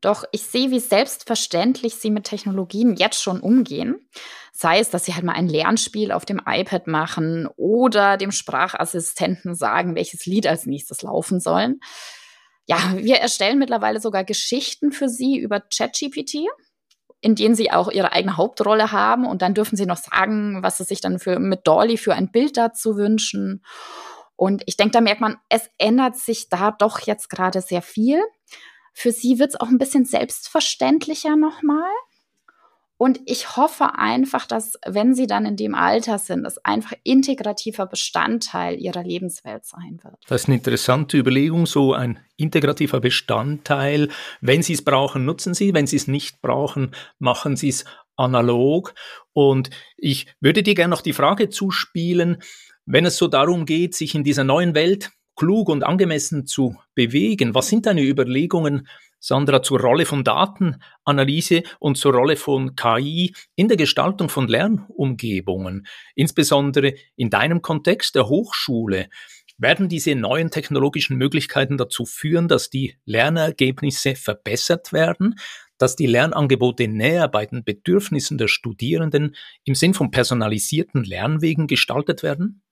Doch 0.00 0.24
ich 0.32 0.42
sehe, 0.42 0.70
wie 0.70 0.80
selbstverständlich 0.80 1.94
sie 1.94 2.10
mit 2.10 2.24
Technologien 2.24 2.96
jetzt 2.96 3.22
schon 3.22 3.40
umgehen. 3.40 4.08
Sei 4.52 4.78
es, 4.78 4.90
dass 4.90 5.04
sie 5.04 5.14
halt 5.14 5.24
mal 5.24 5.32
ein 5.32 5.48
Lernspiel 5.48 6.12
auf 6.12 6.24
dem 6.24 6.40
iPad 6.44 6.86
machen 6.86 7.48
oder 7.56 8.16
dem 8.16 8.30
Sprachassistenten 8.30 9.54
sagen, 9.54 9.94
welches 9.94 10.26
Lied 10.26 10.46
als 10.46 10.66
nächstes 10.66 11.02
laufen 11.02 11.40
sollen. 11.40 11.80
Ja, 12.66 12.94
wir 12.96 13.16
erstellen 13.16 13.58
mittlerweile 13.58 14.00
sogar 14.00 14.24
Geschichten 14.24 14.92
für 14.92 15.08
sie 15.08 15.38
über 15.38 15.60
ChatGPT 15.60 16.46
in 17.20 17.34
denen 17.34 17.54
sie 17.54 17.70
auch 17.70 17.90
ihre 17.90 18.12
eigene 18.12 18.36
Hauptrolle 18.36 18.92
haben 18.92 19.26
und 19.26 19.42
dann 19.42 19.54
dürfen 19.54 19.76
sie 19.76 19.86
noch 19.86 19.98
sagen, 19.98 20.62
was 20.62 20.78
sie 20.78 20.84
sich 20.84 21.00
dann 21.00 21.18
für 21.18 21.38
mit 21.38 21.66
Dolly 21.66 21.96
für 21.96 22.14
ein 22.14 22.30
Bild 22.30 22.56
dazu 22.56 22.96
wünschen. 22.96 23.62
Und 24.36 24.62
ich 24.66 24.76
denke, 24.76 24.92
da 24.92 25.00
merkt 25.02 25.20
man, 25.20 25.36
es 25.50 25.68
ändert 25.76 26.16
sich 26.16 26.48
da 26.48 26.70
doch 26.70 27.00
jetzt 27.00 27.28
gerade 27.28 27.60
sehr 27.60 27.82
viel. 27.82 28.22
Für 28.94 29.12
sie 29.12 29.38
wird 29.38 29.50
es 29.50 29.60
auch 29.60 29.68
ein 29.68 29.78
bisschen 29.78 30.06
selbstverständlicher 30.06 31.36
nochmal. 31.36 31.90
Und 33.00 33.18
ich 33.24 33.56
hoffe 33.56 33.94
einfach, 33.96 34.44
dass, 34.44 34.74
wenn 34.84 35.14
sie 35.14 35.26
dann 35.26 35.46
in 35.46 35.56
dem 35.56 35.74
Alter 35.74 36.18
sind, 36.18 36.44
es 36.44 36.62
einfach 36.66 36.92
integrativer 37.02 37.86
Bestandteil 37.86 38.78
ihrer 38.78 39.02
Lebenswelt 39.02 39.64
sein 39.64 39.98
wird. 40.02 40.16
Das 40.28 40.42
ist 40.42 40.48
eine 40.48 40.58
interessante 40.58 41.16
Überlegung, 41.16 41.64
so 41.64 41.94
ein 41.94 42.20
integrativer 42.36 43.00
Bestandteil. 43.00 44.10
Wenn 44.42 44.62
Sie 44.62 44.74
es 44.74 44.84
brauchen, 44.84 45.24
nutzen 45.24 45.54
Sie. 45.54 45.72
Wenn 45.72 45.86
Sie 45.86 45.96
es 45.96 46.08
nicht 46.08 46.42
brauchen, 46.42 46.94
machen 47.18 47.56
Sie 47.56 47.70
es 47.70 47.86
analog. 48.16 48.92
Und 49.32 49.70
ich 49.96 50.26
würde 50.40 50.62
dir 50.62 50.74
gerne 50.74 50.90
noch 50.90 51.00
die 51.00 51.14
Frage 51.14 51.48
zuspielen, 51.48 52.42
wenn 52.84 53.06
es 53.06 53.16
so 53.16 53.28
darum 53.28 53.64
geht, 53.64 53.94
sich 53.94 54.14
in 54.14 54.24
dieser 54.24 54.44
neuen 54.44 54.74
Welt 54.74 55.10
klug 55.40 55.70
und 55.70 55.84
angemessen 55.84 56.46
zu 56.46 56.76
bewegen. 56.94 57.54
Was 57.54 57.68
sind 57.68 57.86
deine 57.86 58.02
Überlegungen, 58.02 58.86
Sandra, 59.18 59.62
zur 59.62 59.80
Rolle 59.80 60.04
von 60.04 60.22
Datenanalyse 60.22 61.62
und 61.78 61.96
zur 61.96 62.12
Rolle 62.12 62.36
von 62.36 62.76
KI 62.76 63.34
in 63.56 63.68
der 63.68 63.78
Gestaltung 63.78 64.28
von 64.28 64.48
Lernumgebungen, 64.48 65.86
insbesondere 66.14 66.92
in 67.16 67.30
deinem 67.30 67.62
Kontext 67.62 68.16
der 68.16 68.28
Hochschule? 68.28 69.08
Werden 69.56 69.88
diese 69.88 70.14
neuen 70.14 70.50
technologischen 70.50 71.16
Möglichkeiten 71.16 71.78
dazu 71.78 72.04
führen, 72.04 72.46
dass 72.46 72.68
die 72.68 72.96
Lernergebnisse 73.06 74.16
verbessert 74.16 74.92
werden, 74.92 75.36
dass 75.78 75.96
die 75.96 76.06
Lernangebote 76.06 76.86
näher 76.86 77.28
bei 77.28 77.46
den 77.46 77.64
Bedürfnissen 77.64 78.36
der 78.36 78.48
Studierenden 78.48 79.34
im 79.64 79.74
Sinn 79.74 79.94
von 79.94 80.10
personalisierten 80.10 81.02
Lernwegen 81.02 81.66
gestaltet 81.66 82.22
werden? 82.22 82.62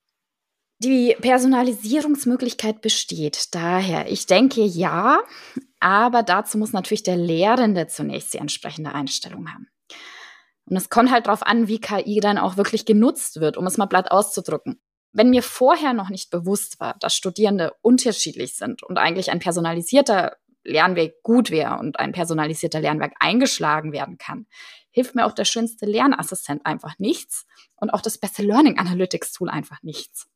Die 0.80 1.16
Personalisierungsmöglichkeit 1.20 2.80
besteht 2.82 3.52
daher. 3.52 4.10
Ich 4.10 4.26
denke 4.26 4.62
ja, 4.62 5.18
aber 5.80 6.22
dazu 6.22 6.56
muss 6.56 6.72
natürlich 6.72 7.02
der 7.02 7.16
Lehrende 7.16 7.88
zunächst 7.88 8.32
die 8.32 8.38
entsprechende 8.38 8.94
Einstellung 8.94 9.52
haben. 9.52 9.68
Und 10.66 10.76
es 10.76 10.88
kommt 10.88 11.10
halt 11.10 11.26
darauf 11.26 11.42
an, 11.42 11.66
wie 11.66 11.80
KI 11.80 12.20
dann 12.20 12.38
auch 12.38 12.56
wirklich 12.56 12.84
genutzt 12.84 13.40
wird, 13.40 13.56
um 13.56 13.66
es 13.66 13.76
mal 13.76 13.86
platt 13.86 14.12
auszudrücken. 14.12 14.80
Wenn 15.12 15.30
mir 15.30 15.42
vorher 15.42 15.94
noch 15.94 16.10
nicht 16.10 16.30
bewusst 16.30 16.78
war, 16.78 16.94
dass 17.00 17.14
Studierende 17.14 17.72
unterschiedlich 17.80 18.54
sind 18.54 18.84
und 18.84 18.98
eigentlich 18.98 19.32
ein 19.32 19.40
personalisierter 19.40 20.36
Lernweg 20.62 21.22
gut 21.24 21.50
wäre 21.50 21.78
und 21.78 21.98
ein 21.98 22.12
personalisierter 22.12 22.80
Lernweg 22.80 23.14
eingeschlagen 23.18 23.92
werden 23.92 24.16
kann, 24.16 24.46
hilft 24.90 25.16
mir 25.16 25.26
auch 25.26 25.32
der 25.32 25.46
schönste 25.46 25.86
Lernassistent 25.86 26.64
einfach 26.66 26.98
nichts 26.98 27.46
und 27.76 27.90
auch 27.90 28.02
das 28.02 28.18
beste 28.18 28.42
Learning 28.42 28.78
Analytics 28.78 29.32
Tool 29.32 29.48
einfach 29.48 29.82
nichts. 29.82 30.28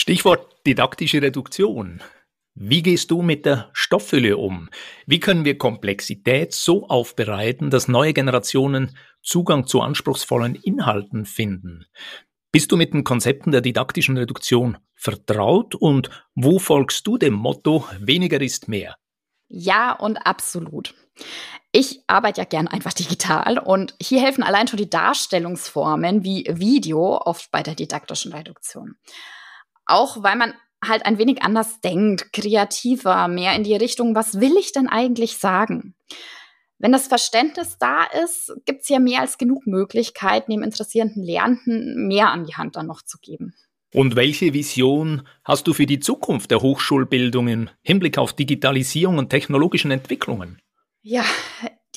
Stichwort 0.00 0.66
didaktische 0.66 1.20
Reduktion. 1.20 2.02
Wie 2.54 2.82
gehst 2.82 3.10
du 3.10 3.20
mit 3.20 3.44
der 3.44 3.68
Stofffülle 3.74 4.38
um? 4.38 4.70
Wie 5.04 5.20
können 5.20 5.44
wir 5.44 5.58
Komplexität 5.58 6.54
so 6.54 6.88
aufbereiten, 6.88 7.68
dass 7.68 7.86
neue 7.86 8.14
Generationen 8.14 8.96
Zugang 9.22 9.66
zu 9.66 9.82
anspruchsvollen 9.82 10.54
Inhalten 10.54 11.26
finden? 11.26 11.84
Bist 12.50 12.72
du 12.72 12.78
mit 12.78 12.94
den 12.94 13.04
Konzepten 13.04 13.50
der 13.52 13.60
didaktischen 13.60 14.16
Reduktion 14.16 14.78
vertraut 14.94 15.74
und 15.74 16.08
wo 16.34 16.58
folgst 16.58 17.06
du 17.06 17.18
dem 17.18 17.34
Motto 17.34 17.84
weniger 17.98 18.40
ist 18.40 18.68
mehr? 18.68 18.96
Ja 19.48 19.92
und 19.92 20.16
absolut. 20.16 20.94
Ich 21.72 22.00
arbeite 22.06 22.40
ja 22.40 22.46
gern 22.46 22.68
einfach 22.68 22.94
digital 22.94 23.58
und 23.58 23.96
hier 24.00 24.22
helfen 24.22 24.44
allein 24.44 24.66
schon 24.66 24.78
die 24.78 24.88
Darstellungsformen 24.88 26.24
wie 26.24 26.46
Video 26.48 27.18
oft 27.18 27.50
bei 27.50 27.62
der 27.62 27.74
didaktischen 27.74 28.32
Reduktion. 28.32 28.96
Auch 29.90 30.22
weil 30.22 30.36
man 30.36 30.54
halt 30.82 31.04
ein 31.04 31.18
wenig 31.18 31.42
anders 31.42 31.80
denkt, 31.80 32.32
kreativer, 32.32 33.28
mehr 33.28 33.54
in 33.54 33.64
die 33.64 33.74
Richtung, 33.74 34.14
was 34.14 34.40
will 34.40 34.56
ich 34.56 34.72
denn 34.72 34.88
eigentlich 34.88 35.36
sagen? 35.36 35.94
Wenn 36.78 36.92
das 36.92 37.08
Verständnis 37.08 37.76
da 37.78 38.04
ist, 38.24 38.54
gibt 38.64 38.82
es 38.82 38.88
ja 38.88 38.98
mehr 38.98 39.20
als 39.20 39.36
genug 39.36 39.66
Möglichkeiten, 39.66 40.52
dem 40.52 40.62
interessierenden 40.62 41.22
Lernenden 41.22 42.06
mehr 42.08 42.30
an 42.30 42.44
die 42.46 42.54
Hand 42.54 42.76
dann 42.76 42.86
noch 42.86 43.02
zu 43.02 43.18
geben. 43.18 43.54
Und 43.92 44.16
welche 44.16 44.54
Vision 44.54 45.26
hast 45.44 45.66
du 45.66 45.74
für 45.74 45.86
die 45.86 46.00
Zukunft 46.00 46.50
der 46.52 46.62
Hochschulbildung 46.62 47.48
im 47.48 47.70
Hinblick 47.82 48.16
auf 48.16 48.32
Digitalisierung 48.32 49.18
und 49.18 49.28
technologischen 49.28 49.90
Entwicklungen? 49.90 50.62
Ja, 51.02 51.24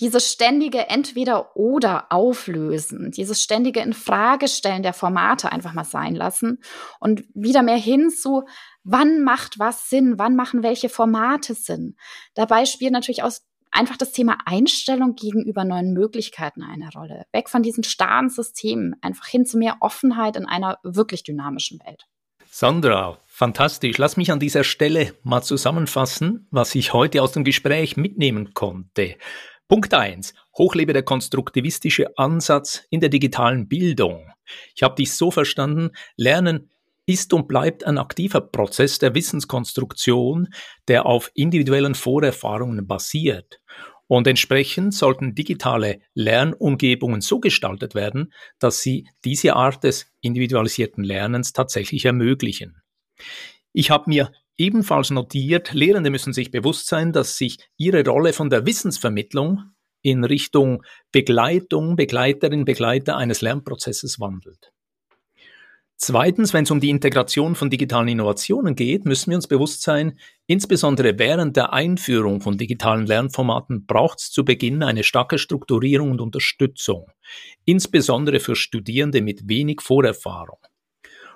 dieses 0.04 0.30
ständige 0.30 0.90
Entweder-Oder 0.90 2.12
auflösen, 2.12 3.12
dieses 3.12 3.42
ständige 3.42 3.80
Infragestellen 3.80 4.84
der 4.84 4.92
Formate 4.92 5.50
einfach 5.50 5.72
mal 5.72 5.86
sein 5.86 6.14
lassen 6.14 6.62
und 7.00 7.24
wieder 7.34 7.64
mehr 7.64 7.78
hin 7.78 8.10
zu, 8.10 8.44
wann 8.84 9.24
macht 9.24 9.60
was 9.60 9.90
Sinn, 9.90 10.16
wann 10.18 10.36
machen 10.36 10.62
welche 10.62 10.90
Formate 10.90 11.54
Sinn. 11.54 11.96
Dabei 12.34 12.66
spielt 12.66 12.92
natürlich 12.92 13.24
auch 13.24 13.32
einfach 13.72 13.96
das 13.96 14.12
Thema 14.12 14.40
Einstellung 14.46 15.16
gegenüber 15.16 15.64
neuen 15.64 15.94
Möglichkeiten 15.94 16.64
eine 16.64 16.90
Rolle. 16.94 17.24
Weg 17.32 17.50
von 17.50 17.64
diesen 17.64 17.86
starren 17.86 18.30
Systemen, 18.30 18.98
einfach 19.02 19.28
hin 19.28 19.46
zu 19.46 19.58
mehr 19.58 19.78
Offenheit 19.80 20.36
in 20.36 20.46
einer 20.46 20.80
wirklich 20.84 21.24
dynamischen 21.24 21.80
Welt. 21.80 22.04
Sandra, 22.52 23.18
fantastisch. 23.26 23.98
Lass 23.98 24.18
mich 24.18 24.32
an 24.32 24.40
dieser 24.42 24.66
Stelle 24.66 25.16
mal 25.24 25.42
zusammenfassen, 25.42 26.46
was 26.52 26.76
ich 26.76 26.92
heute 26.92 27.24
aus 27.24 27.32
dem 27.32 27.46
Gespräch 27.46 27.96
mitnehmen 27.96 28.54
konnte. 28.54 29.16
Punkt 29.68 29.94
1. 29.94 30.34
Hochlebe 30.58 30.94
der 30.94 31.04
konstruktivistische 31.04 32.18
Ansatz 32.18 32.84
in 32.90 33.00
der 33.00 33.10
digitalen 33.10 33.68
Bildung. 33.68 34.32
Ich 34.76 34.84
habe 34.84 34.96
dich 34.96 35.14
so 35.14 35.32
verstanden, 35.32 35.92
Lernen 36.18 36.70
ist 37.06 37.34
und 37.34 37.48
bleibt 37.48 37.84
ein 37.86 37.98
aktiver 37.98 38.42
Prozess 38.42 39.00
der 39.00 39.16
Wissenskonstruktion, 39.16 40.50
der 40.88 41.06
auf 41.06 41.32
individuellen 41.34 41.96
Vorerfahrungen 41.96 42.88
basiert. 42.88 43.60
Und 44.08 44.28
entsprechend 44.28 44.94
sollten 44.94 45.34
digitale 45.34 46.02
Lernumgebungen 46.14 47.22
so 47.22 47.40
gestaltet 47.40 47.96
werden, 47.96 48.34
dass 48.60 48.82
sie 48.82 49.08
diese 49.24 49.56
Art 49.56 49.84
des 49.84 50.08
individualisierten 50.22 51.04
Lernens 51.04 51.54
tatsächlich 51.54 52.06
ermöglichen. 52.06 52.82
Ich 53.72 53.90
habe 53.90 54.10
mir 54.10 54.32
ebenfalls 54.58 55.12
notiert, 55.12 55.74
Lehrende 55.74 56.10
müssen 56.10 56.34
sich 56.34 56.52
bewusst 56.52 56.88
sein, 56.88 57.12
dass 57.12 57.38
sich 57.38 57.58
ihre 57.78 58.06
Rolle 58.06 58.34
von 58.34 58.50
der 58.50 58.66
Wissensvermittlung 58.66 59.64
in 60.02 60.24
Richtung 60.24 60.84
Begleitung, 61.12 61.96
Begleiterin, 61.96 62.66
Begleiter 62.66 63.18
eines 63.18 63.42
Lernprozesses 63.42 64.20
wandelt. 64.20 64.74
Zweitens, 65.96 66.54
wenn 66.54 66.66
es 66.66 66.72
um 66.72 66.82
die 66.82 66.90
Integration 66.90 67.56
von 67.56 67.70
digitalen 67.70 68.10
Innovationen 68.10 68.76
geht, 68.76 69.06
müssen 69.06 69.30
wir 69.30 69.38
uns 69.38 69.48
bewusst 69.48 69.84
sein, 69.84 70.20
insbesondere 70.48 71.18
während 71.18 71.56
der 71.56 71.72
Einführung 71.72 72.42
von 72.42 72.58
digitalen 72.58 73.06
Lernformaten 73.06 73.86
braucht 73.86 74.20
es 74.20 74.30
zu 74.30 74.44
Beginn 74.44 74.84
eine 74.84 75.04
starke 75.04 75.38
Strukturierung 75.38 76.12
und 76.12 76.20
Unterstützung, 76.20 77.10
insbesondere 77.64 78.42
für 78.42 78.58
Studierende 78.58 79.22
mit 79.22 79.48
wenig 79.48 79.80
Vorerfahrung. 79.80 80.60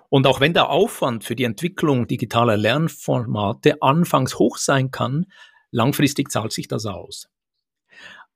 Und 0.10 0.26
auch 0.28 0.40
wenn 0.40 0.54
der 0.54 0.70
Aufwand 0.70 1.24
für 1.24 1.36
die 1.36 1.44
Entwicklung 1.44 2.08
digitaler 2.08 2.58
Lernformate 2.58 3.82
anfangs 3.82 4.40
hoch 4.40 4.58
sein 4.58 4.92
kann, 4.92 5.26
langfristig 5.72 6.32
zahlt 6.32 6.54
sich 6.54 6.68
das 6.68 6.86
aus. 6.86 7.30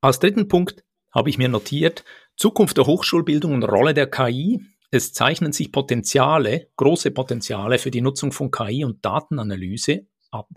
Als 0.02 0.20
dritten 0.20 0.48
Punkt 0.48 0.84
habe 1.12 1.30
ich 1.30 1.38
mir 1.38 1.50
notiert, 1.50 2.04
Zukunft 2.36 2.78
der 2.78 2.88
Hochschulbildung 2.88 3.54
und 3.54 3.64
Rolle 3.64 3.94
der 3.94 4.10
KI 4.10 4.60
es 4.94 5.14
zeichnen 5.14 5.54
sich 5.54 5.72
Potenziale, 5.72 6.68
große 6.76 7.12
Potenziale 7.12 7.80
für 7.80 7.92
die 7.92 8.02
Nutzung 8.02 8.34
von 8.34 8.52
KI 8.52 8.84
und 8.84 9.04
Datenanalyse 9.06 10.06
ab. 10.32 10.50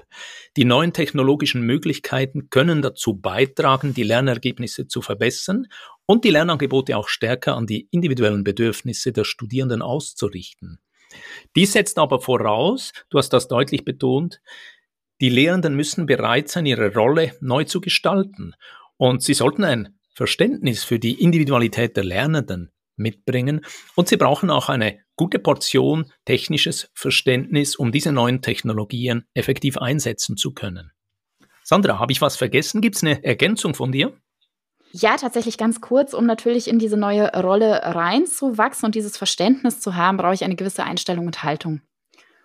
Die 0.56 0.64
neuen 0.64 0.92
technologischen 0.92 1.62
Möglichkeiten 1.62 2.50
können 2.50 2.82
dazu 2.82 3.14
beitragen, 3.14 3.94
die 3.94 4.02
Lernergebnisse 4.02 4.88
zu 4.88 5.02
verbessern 5.02 5.68
und 6.06 6.24
die 6.24 6.30
Lernangebote 6.30 6.96
auch 6.96 7.06
stärker 7.06 7.54
an 7.54 7.66
die 7.66 7.86
individuellen 7.92 8.42
Bedürfnisse 8.42 9.12
der 9.12 9.22
Studierenden 9.24 9.82
auszurichten. 9.82 10.80
Dies 11.56 11.72
setzt 11.72 11.98
aber 11.98 12.20
voraus, 12.20 12.92
du 13.10 13.18
hast 13.18 13.30
das 13.30 13.48
deutlich 13.48 13.84
betont, 13.84 14.40
die 15.20 15.28
Lehrenden 15.28 15.76
müssen 15.76 16.06
bereit 16.06 16.48
sein, 16.48 16.66
ihre 16.66 16.92
Rolle 16.92 17.34
neu 17.40 17.64
zu 17.64 17.80
gestalten 17.80 18.54
und 18.96 19.22
sie 19.22 19.34
sollten 19.34 19.64
ein 19.64 19.98
Verständnis 20.14 20.84
für 20.84 20.98
die 20.98 21.20
Individualität 21.20 21.96
der 21.96 22.04
Lernenden 22.04 22.70
mitbringen. 22.96 23.64
Und 23.96 24.08
sie 24.08 24.16
brauchen 24.16 24.50
auch 24.50 24.68
eine 24.68 25.00
gute 25.16 25.38
Portion 25.38 26.12
technisches 26.24 26.90
Verständnis, 26.94 27.76
um 27.76 27.92
diese 27.92 28.12
neuen 28.12 28.42
Technologien 28.42 29.24
effektiv 29.34 29.78
einsetzen 29.78 30.36
zu 30.36 30.52
können. 30.52 30.92
Sandra, 31.62 31.98
habe 31.98 32.12
ich 32.12 32.20
was 32.20 32.36
vergessen? 32.36 32.80
Gibt 32.80 32.96
es 32.96 33.02
eine 33.02 33.24
Ergänzung 33.24 33.74
von 33.74 33.90
dir? 33.90 34.16
Ja, 34.96 35.16
tatsächlich 35.16 35.58
ganz 35.58 35.80
kurz, 35.80 36.14
um 36.14 36.24
natürlich 36.24 36.68
in 36.68 36.78
diese 36.78 36.96
neue 36.96 37.28
Rolle 37.42 37.80
reinzuwachsen 37.82 38.86
und 38.86 38.94
dieses 38.94 39.16
Verständnis 39.16 39.80
zu 39.80 39.96
haben, 39.96 40.18
brauche 40.18 40.34
ich 40.34 40.44
eine 40.44 40.54
gewisse 40.54 40.84
Einstellung 40.84 41.26
und 41.26 41.42
Haltung. 41.42 41.80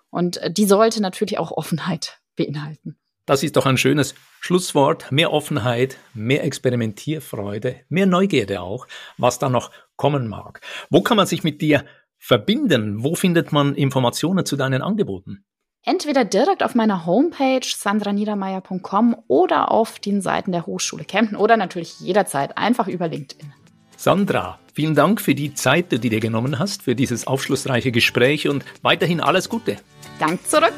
Und 0.10 0.38
äh, 0.38 0.52
die 0.52 0.66
sollte 0.66 1.00
natürlich 1.00 1.38
auch 1.38 1.52
Offenheit 1.52 2.20
beinhalten. 2.36 2.98
Das 3.28 3.44
ist 3.44 3.56
doch 3.56 3.68
ein 3.68 3.78
schönes 3.78 4.16
Schlusswort. 4.40 5.12
Mehr 5.12 5.32
Offenheit, 5.32 5.98
mehr 6.16 6.44
Experimentierfreude, 6.44 7.82
mehr 7.88 8.08
Neugierde 8.08 8.62
auch, 8.62 8.88
was 9.20 9.38
da 9.38 9.48
noch 9.48 9.70
kommen 9.96 10.28
mag. 10.28 10.62
Wo 10.90 11.04
kann 11.04 11.18
man 11.18 11.28
sich 11.28 11.44
mit 11.44 11.62
dir 11.62 11.86
verbinden? 12.18 13.04
Wo 13.04 13.14
findet 13.14 13.52
man 13.52 13.76
Informationen 13.76 14.44
zu 14.44 14.58
deinen 14.58 14.82
Angeboten? 14.82 15.46
Entweder 15.86 16.26
direkt 16.26 16.62
auf 16.62 16.76
meiner 16.76 17.06
Homepage 17.06 17.62
sandraniedermeyer.com 17.64 19.16
oder 19.28 19.72
auf 19.72 20.00
den 20.00 20.22
Seiten 20.22 20.52
der 20.52 20.66
Hochschule 20.66 21.06
Kempten 21.06 21.38
oder 21.38 21.58
natürlich 21.58 22.00
jederzeit 22.00 22.58
einfach 22.58 22.88
über 22.88 23.08
LinkedIn. 23.08 23.54
Sandra, 23.96 24.60
vielen 24.74 24.96
Dank 24.96 25.20
für 25.20 25.36
die 25.36 25.54
Zeit, 25.54 25.92
die 25.92 26.00
du 26.00 26.10
dir 26.10 26.20
genommen 26.20 26.60
hast, 26.60 26.84
für 26.84 26.96
dieses 26.96 27.28
aufschlussreiche 27.28 27.92
Gespräch 27.92 28.48
und 28.48 28.64
weiterhin 28.82 29.20
alles 29.20 29.50
Gute. 29.50 29.78
Dank 30.20 30.46
zurück. 30.48 30.74